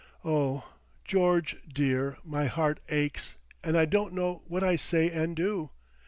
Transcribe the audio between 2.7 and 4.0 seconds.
aches, and I